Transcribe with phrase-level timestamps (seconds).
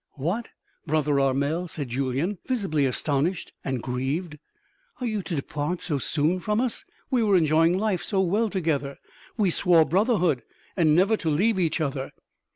[0.15, 0.49] "What,
[0.87, 4.39] brother Armel!" said Julyan, visibly astonished and grieved.
[4.99, 6.85] "Are you to depart so soon from us?
[7.11, 8.97] We were enjoying life so well together....
[9.37, 10.41] We swore brotherhood
[10.75, 12.09] and never to leave each other!"